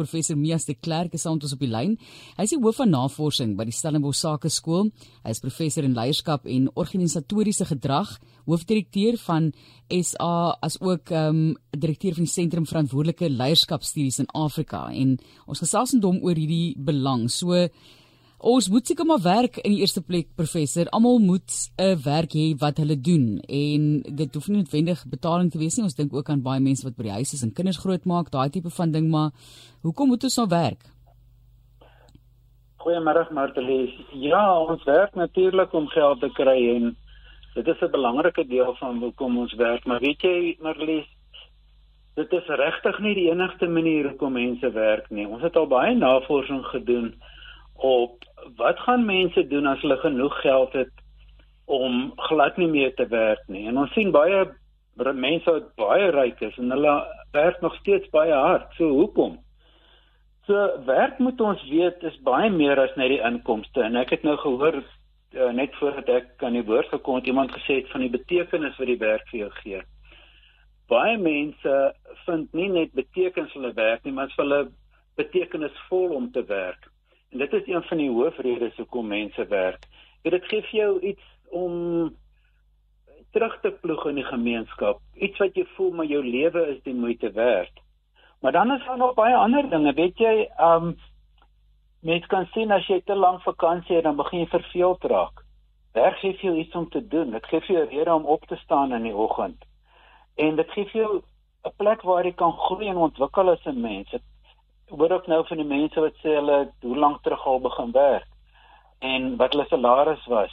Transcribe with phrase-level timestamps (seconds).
[0.00, 1.96] professor Mias de Klerk is ons op die lyn.
[2.38, 4.90] Hy is die hoof van navorsing by die Stellenbosch Sakeskool.
[5.26, 8.16] Hy is professor in leierskap en organisatoriese gedrag,
[8.48, 9.52] hoofdirekteur van
[9.90, 15.16] SA as ook ehm um, direkteur van die Sentrum Verantwoordelike Leierskapstudies in Afrika en
[15.46, 17.28] ons gesels met hom oor hierdie belang.
[17.30, 17.68] So
[18.40, 20.88] Ons moet seker maar werk in die eerste plek professor.
[20.96, 25.58] Almal moet 'n werk hê wat hulle doen en dit hoef nie noodwendig betaling te
[25.58, 25.84] wees nie.
[25.84, 28.48] Ons dink ook aan baie mense wat by die huis is en kinders grootmaak, daai
[28.48, 29.30] tipe van ding, maar
[29.82, 30.88] hoekom moet ons nou werk?
[32.78, 33.92] Goeiemôre Martelie.
[34.12, 36.96] Ja, ons werk natuurlik om geld te kry en
[37.54, 41.06] dit is 'n belangrike deel van hoekom ons werk, maar weet jy Martelie,
[42.14, 45.28] dit is regtig nie die enigste manier hoekom mense werk nie.
[45.28, 47.14] Ons het al baie navorsing gedoen
[47.80, 48.24] op
[48.56, 50.92] wat gaan mense doen as hulle genoeg geld het
[51.70, 53.66] om glad nie meer te werk nie.
[53.68, 54.46] En ons sien baie
[55.16, 56.94] mense wat baie ryk is en hulle
[57.32, 58.66] werk nog steeds baie hard.
[58.76, 59.38] So hoekom?
[60.48, 64.26] So werk moet ons weet is baie meer as net die inkomste en ek het
[64.26, 68.04] nou gehoor uh, net voordat ek aan die woord gekom het iemand gesê het van
[68.04, 69.82] die betekenis wat die werk vir jou gee.
[70.90, 71.74] Baie mense
[72.26, 74.64] vind nie net betekenis hulle werk nie, maar as hulle
[75.20, 76.90] betekenisvol om te werk.
[77.30, 79.86] Dit is een van die hoofredes hoekom mense werk.
[80.22, 81.74] Dit gee vir jou iets om
[83.30, 84.98] terug te ploeg in die gemeenskap.
[85.14, 87.70] Iets wat jy voel maar jou lewe is die moeite werd.
[88.40, 89.92] Maar dan is daar nog baie ander dinge.
[89.94, 90.96] Weet jy, um
[92.00, 95.44] mens kan sien as jy te lank vakansie het, dan begin jy verveeld raak.
[95.94, 97.30] Werk gee vir jou iets om te doen.
[97.30, 99.62] Dit gee vir jou rede om op te staan in die oggend.
[100.34, 101.22] En dit gee vir jou
[101.64, 104.10] 'n plek waar jy kan groei en ontwikkel as 'n mens.
[104.10, 104.22] Dit
[104.90, 108.28] hoor ook nou van die mense wat sê hulle hoe lank terug al begin werk
[108.98, 110.52] en wat hulle salaris was.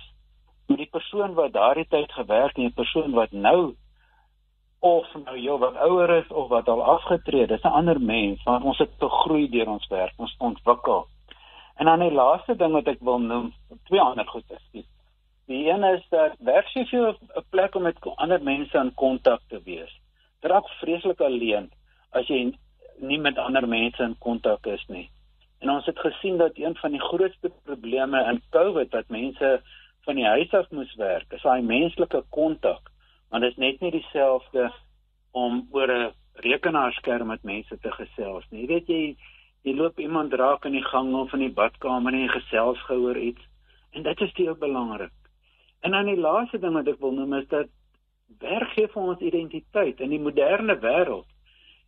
[0.68, 3.76] Maar die persoon wat daardie tyd gewerk het en die persoon wat nou
[4.80, 8.44] of nou jou wat ouer is of wat al afgetree het, dis 'n ander mens
[8.44, 11.08] want ons het gegroei deur ons werk, ons ontwikkel.
[11.76, 13.54] En dan die laaste ding wat ek wil noem,
[13.86, 14.86] twee ander goed is.
[15.48, 19.42] Die een is dat werk jy vir 'n plek om met ander mense in kontak
[19.48, 20.00] te wees.
[20.42, 21.72] Dit raak vreeslik alleen
[22.12, 22.58] as jy
[23.00, 25.10] nie met ander mense in kontak is nie.
[25.60, 29.62] En ons het gesien dat een van die grootste probleme in COVID wat mense
[30.06, 32.92] van die huis af moes werk, is daai menslike kontak.
[33.30, 34.70] Want dit is net nie dieselfde
[35.32, 38.62] om oor 'n rekenaarskerm met mense te gesels nie.
[38.62, 39.16] Jy weet jy
[39.64, 43.18] jy loop iemand raak in die gang of in die badkamer en jy gesels gehoor
[43.18, 43.42] iets
[43.92, 45.12] en dit is baie belangrik.
[45.82, 47.68] En dan die laaste ding wat ek wil noem is dat
[48.40, 51.28] werk gee vir ons identiteit in die moderne wêreld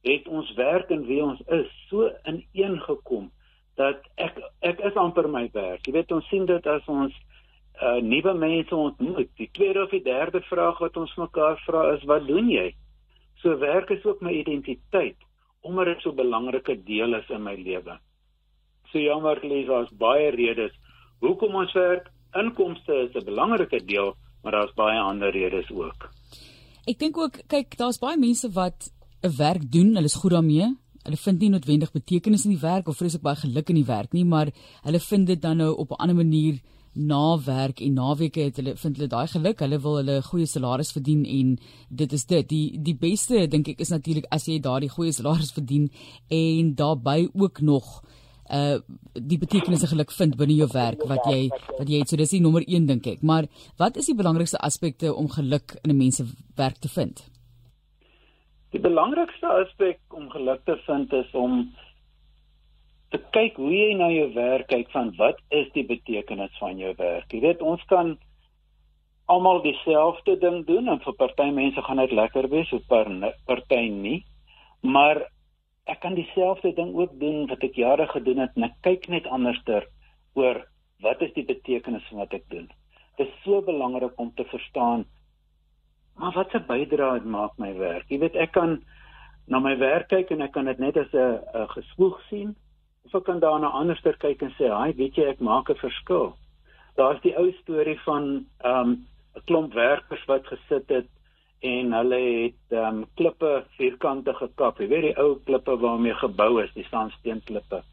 [0.01, 3.29] het ons werk en wie ons is so ineengekom
[3.79, 5.87] dat ek ek is amper my werk.
[5.87, 7.13] Jy weet ons sien dit as ons
[7.81, 9.31] uh, nuwe mense ontmoet.
[9.39, 12.73] Die tweede of die derde vraag wat ons mekaar vra is wat doen jy?
[13.39, 15.17] So werk is ook my identiteit
[15.61, 17.99] omdat dit so 'n belangrike deel is in my lewe.
[18.91, 20.71] So jammer lees daar's baie redes
[21.19, 22.07] hoekom ons werk.
[22.33, 26.09] Inkomste is 'n belangrike deel, maar daar's baie ander redes ook.
[26.87, 30.75] Ek dink ook kyk daar's baie mense wat 'n werk doen, hulle is goed daarmee.
[31.03, 34.13] Hulle vind nie noodwendig betekenis in die werk of vreeslik baie geluk in die werk
[34.13, 34.51] nie, maar
[34.83, 36.59] hulle vind dit dan nou op 'n ander manier
[36.93, 39.59] na werk en naweke het hulle vind hulle daai geluk.
[39.59, 41.57] Hulle wil hulle goeie salaris verdien en
[41.89, 42.49] dit is dit.
[42.49, 45.89] Die die beste dink ek is natuurlik as jy daardie goeie salaris verdien
[46.27, 48.01] en daarbey ook nog
[48.49, 48.79] uh
[49.13, 52.09] die betekenis en geluk vind binne jou werk wat jy wat jy het.
[52.09, 53.21] So dis die nommer 1 dink ek.
[53.21, 53.47] Maar
[53.77, 56.25] wat is die belangrikste aspekte om geluk in 'n mens se
[56.55, 57.23] werk te vind?
[58.69, 61.61] Die belangrikste aspek om geluk te vind is om
[63.09, 66.91] te kyk hoe jy na jou werk kyk van wat is die betekenis van jou
[66.99, 67.25] werk.
[67.33, 68.13] Jy weet ons kan
[69.29, 73.11] almal dieselfde ding doen en vir party mense gaan dit lekker wees, vir
[73.49, 74.19] party nie.
[74.85, 75.23] Maar
[75.89, 79.29] ek kan dieselfde ding ook doen wat ek jare gedoen het en ek kyk net
[79.33, 79.89] anderster
[80.37, 80.61] oor
[81.01, 82.69] wat is die betekenis van wat ek doen.
[83.17, 85.09] Dit is so belangrik om te verstaan
[86.19, 88.09] Maar wat 'n bydrae maak my werk.
[88.09, 88.83] Jy weet ek kan
[89.47, 92.55] na my werk kyk en ek kan dit net as 'n gespoeg sien
[93.05, 96.35] of ek kan daarna anderster kyk en sê, "Haai, weet jy, ek maak 'n verskil."
[96.95, 99.05] Daar's die ou storie van ehm, 'n um,
[99.45, 101.07] klomp werkers wat gesit het
[101.59, 104.79] en hulle het ehm um, klippe vierkante gekap.
[104.79, 107.83] Jy weet die ou klippe waarmee gebou is, die sandsteentlippe.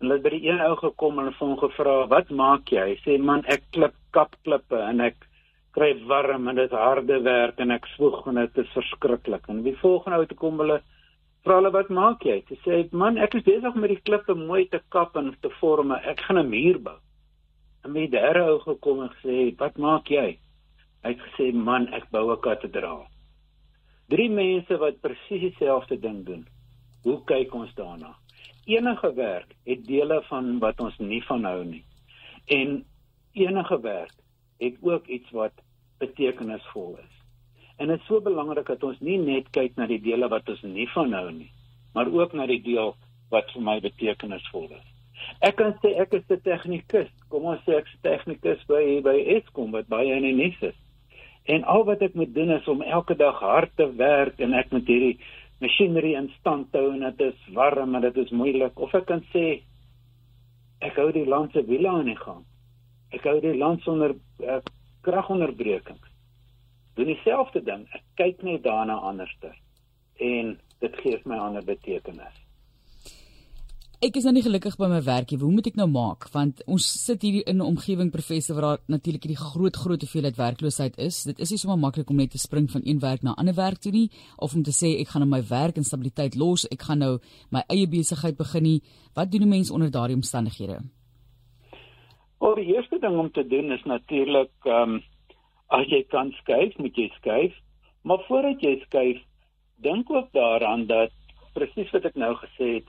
[0.00, 3.18] Hulle het by die een ou gekom en hom gevra, "Wat maak jy?" Hy sê,
[3.18, 5.16] "Man, ek klip kap klippe en ek
[5.76, 9.46] kry warm en dit harde werk en ek swoeg en dit is verskriklik.
[9.48, 10.80] En die volgende ou te kom hulle
[11.44, 12.40] vra hulle wat maak jy?
[12.48, 15.92] Sy sê man, ek is besig met die klippe mooi te kap en te vorm.
[15.92, 16.98] Ek gaan 'n muur bou.
[17.84, 20.38] En my derde ou gekom en gesê, "Wat maak jy?"
[21.02, 23.06] Hy het gesê, "Man, ek bou 'n kathedraal."
[24.08, 26.46] Drie mense wat presies dieselfde ding doen.
[27.04, 28.14] Hoe kyk ons daarna?
[28.64, 31.84] enige werk het dele van wat ons nie van hou nie.
[32.46, 32.84] En
[33.32, 34.14] enige werk
[34.60, 35.56] het ook iets wat
[36.00, 37.14] betekenisvol is.
[37.80, 40.62] En dit is so belangrik dat ons nie net kyk na die dele wat ons
[40.68, 41.50] nie van hou nie,
[41.96, 42.94] maar ook na die deel
[43.32, 44.86] wat vir my betekenisvol is.
[45.44, 47.10] Ek kan sê ek is 'n tegnikus.
[47.28, 50.78] Kom ons sê ek is tegnikus by by Eskom wat baie in die nuus is.
[51.44, 54.70] En al wat ek moet doen is om elke dag hard te werk en ek
[54.72, 55.18] moet hierdie
[55.60, 59.24] masjinerie in stand hou en dit is warm en dit is moeilik of ek kan
[59.32, 59.62] sê
[60.80, 62.44] ek hou die land se wiele aan die gang.
[63.10, 64.60] Ek hou die land sonder uh,
[65.02, 66.12] kragonderbrekings.
[66.94, 67.86] Doen dieselfde ding.
[67.96, 69.56] Ek kyk net daarna anderster
[70.20, 72.36] en dit gee my 'n ander betekenis.
[74.00, 75.36] Ek is nou nie gelukkig by my werkie.
[75.36, 76.30] Hoe moet ek nou maak?
[76.32, 80.36] Want ons sit hier in 'n omgewing professor waar daar natuurlik hierdie groot groot hoeveelheid
[80.36, 81.24] werkloosheid is.
[81.24, 83.54] Dit is nie sommer maklik om net te spring van een werk na 'n ander
[83.54, 86.64] werk toe nie of om te sê ek gaan nou my werk en stabiliteit los,
[86.68, 87.18] ek gaan nou
[87.50, 88.82] my eie besigheid begin nie.
[89.14, 90.80] Wat doen 'n mens onder daardie omstandighede?
[92.40, 95.02] Wel, die eerste ding om te doen is natuurlik ehm um,
[95.70, 97.54] as jy kan skuif, moet jy skuif.
[98.02, 99.20] Maar voordat jy skuif,
[99.84, 101.12] dink ook daaraan dat
[101.54, 102.88] presies wat ek nou gesê het,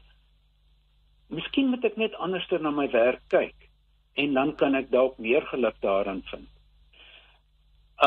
[1.29, 3.67] miskien moet ek net anderster na my werk kyk
[4.19, 6.47] en dan kan ek dalk meer geluk daarin vind.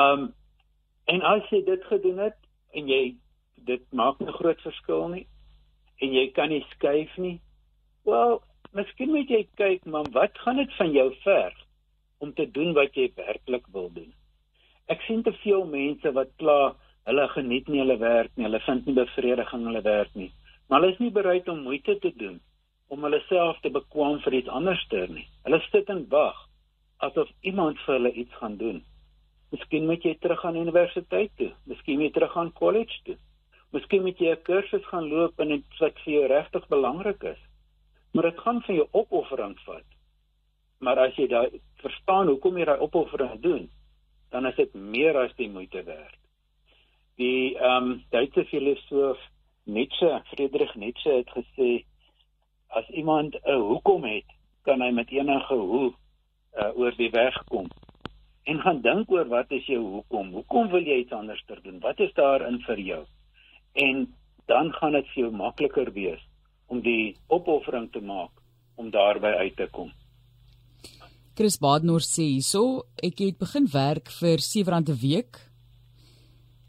[0.00, 0.32] Um
[1.05, 2.41] en as jy dit gedoen het
[2.73, 3.02] en jy
[3.69, 5.26] dit maak 'n groot verskil nie
[6.00, 7.41] en jy kan nie skuif nie.
[8.05, 8.41] Wel,
[8.75, 11.59] miskien moet jy kyk maar wat gaan dit van jou verg
[12.19, 14.11] om te doen wat jy werklik wil doen.
[14.91, 16.75] Ek sien te veel mense wat kla
[17.09, 20.31] hulle geniet nie hulle werk nie, hulle vind nie bevrediging in hulle werk nie,
[20.69, 22.41] maar hulle is nie bereid om moeite te doen
[22.93, 25.25] om hulle self te bekwam vir iets anders te nie.
[25.47, 26.37] Hulle sit en wag
[27.06, 28.82] asof iemand vir hulle iets gaan doen.
[29.55, 33.17] Miskien moet jy terug aan universiteit toe, miskien moet jy terug aan college toe.
[33.75, 37.43] Miskien moet jy 'n kursus gaan loop in iets wat vir jou regtig belangrik is.
[38.15, 39.87] Maar dit gaan vir jou opoffering vat.
[40.79, 43.65] Maar as jy daai verstaan hoekom jy daai opoffering doen,
[44.31, 46.15] dan is dit meer as die moeite werd.
[47.19, 49.19] Die ehm um, Duitse filosoof
[49.65, 51.85] Nietzsche, Friedrich Nietzsche het gesê
[52.69, 54.31] as iemand 'n hoekom het,
[54.63, 57.67] kan hy met enige hoe uh, oor die weg kom.
[58.45, 60.33] En gaan dink oor wat is jou hoekom?
[60.33, 61.81] Hoekom wil jy iets anders doen?
[61.81, 63.05] Wat is daarin vir jou?
[63.73, 64.15] En
[64.47, 66.23] dan gaan dit vir jou makliker wees
[66.67, 68.31] om die opoffering te maak
[68.75, 69.93] om daarby uit te kom.
[71.35, 75.41] Chris Badnor sê hierso, ek het begin werk vir R7 'n week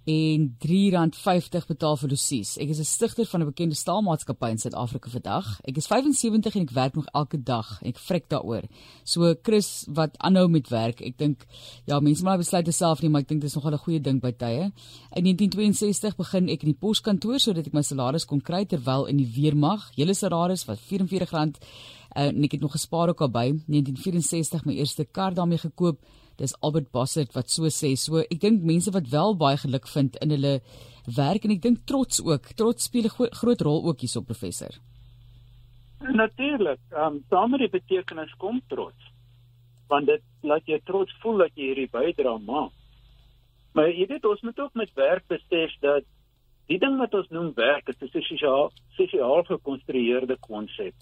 [0.06, 2.58] en R3.50 betaal vir losies.
[2.62, 5.60] Ek is 'n stigter van 'n bekende staalmaatskappy in Suid-Afrika vandag.
[5.64, 7.80] Ek is 75 en ek werk nog elke dag.
[7.82, 8.64] Ek vrek daaroor.
[9.04, 11.46] So Chris wat aanhou met werk, ek dink
[11.86, 14.22] ja, mense moet besluit self nie, maar ek dink dit is nogal 'n goeie ding
[14.22, 14.72] by tye.
[15.16, 19.18] In 1962 begin ek in die poskantoor sodat ek my salaris kon kry terwyl in
[19.18, 21.34] die weermag, hele salaris wat R44
[22.16, 26.00] uh, en ek het nog gespaar ook al by 1964 my eerste kar daarmee gekoop
[26.38, 27.96] dis Albert Bassett wat so sê.
[27.96, 30.60] So ek dink mense wat wel baie geluk vind in hulle
[31.16, 32.54] werk en ek dink trots ook.
[32.60, 34.74] Trots speel 'n groot rol ook hierso professor.
[36.00, 36.80] Natuurlik.
[36.92, 39.12] Ehm um, daarmee betekenis kom trots.
[39.88, 42.72] Want dit laat jou trots voel dat jy hierdie bydrae maak.
[43.74, 46.04] Maar jy weet ons moet ook met werk besef dat
[46.68, 50.94] die ding wat ons noem werk is 'n sosiaal sosiaal gekonstrueerde konsep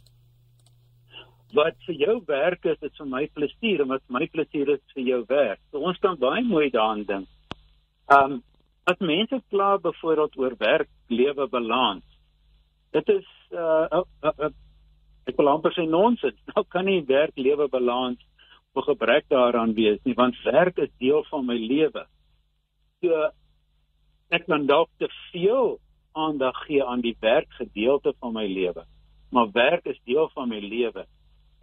[1.53, 5.06] wat vir jou werk is, is vir my plesier en wat my plesier is vir
[5.06, 5.61] jou werk.
[5.71, 7.30] So ons kan baie mooi daaraan dink.
[8.09, 8.42] Um
[8.89, 12.04] as mense kla byvoorbeeld oor werk lewe balans.
[12.92, 14.51] Dit is uh, uh, uh, uh
[15.30, 16.35] ek wil amper sê nonsens.
[16.51, 18.19] Nou kan nie werk lewe balans
[18.73, 22.04] of gebrek daaraan wees nie, want werk is deel van my lewe.
[22.99, 23.30] So
[24.33, 25.78] ek kan dalk te veel
[26.18, 28.83] aandag gee aan die werkgedeelte van my lewe.
[29.31, 31.06] Maar werk is deel van my lewe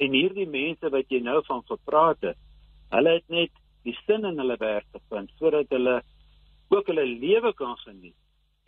[0.00, 2.38] En hierdie mense wat jy nou van gepraat het,
[2.94, 3.52] hulle het net
[3.86, 6.00] die sin in hulle werk gevind sodat hulle
[6.70, 8.16] ook hulle lewe kan geniet.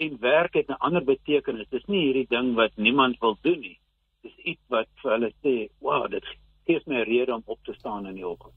[0.03, 1.69] En werk het 'n ander betekenis.
[1.71, 3.79] Dit is nie hierdie ding wat niemand wil doen nie.
[4.23, 6.25] Dis iets wat vir hulle sê, "Wow, dit
[6.67, 8.55] gee my 'n rede om op te staan in die oggend."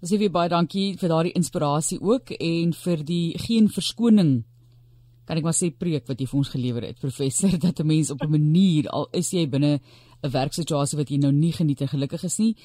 [0.00, 4.44] Ons sê baie dankie vir daardie inspirasie ook en vir die geen verskoning
[5.26, 8.10] kan ek maar sê preek wat jy vir ons gelewer het professor dat 'n mens
[8.10, 9.80] op 'n manier al is jy binne
[10.22, 12.56] 'n werksituasie wat jy nou nie geniet en gelukkig is nie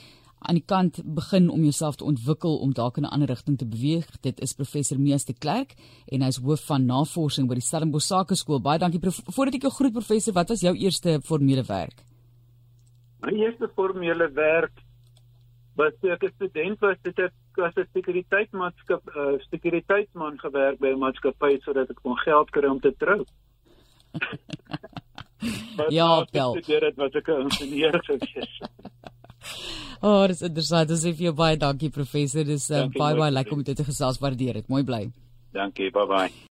[0.41, 3.65] aan die kant begin om jouself te ontwikkel om dalk in 'n ander rigting te
[3.65, 4.05] beweeg.
[4.22, 5.75] Dit is professor Mees de Klerk
[6.08, 8.62] en hy's hoof van navorsing by die Stellenbosch Sakeskool.
[8.62, 9.00] Baie dankie
[9.36, 12.03] voordat ek jou groet professor, wat was jou eerste formele werk?
[13.22, 14.81] My eerste formele werk
[15.75, 20.88] was toe ek 'n student was, het ek as 'n sekuriteitsmaatskap uh, sekuriteitsman gewerk by
[20.88, 23.25] 'n maatskappy sodat ek kon geld kry om te trou.
[25.89, 26.53] ja, tel.
[26.62, 28.62] Dit was ek 'n ingenieur gewees.
[30.05, 30.88] oh, dis interessant.
[30.88, 32.43] Dis vir jou baie dankie professor.
[32.43, 34.67] Dis uh, baie baie lekker om dit te gesels waardeer dit.
[34.67, 35.12] Mooi bly.
[35.53, 35.91] Dankie.
[35.91, 36.31] Bye bye.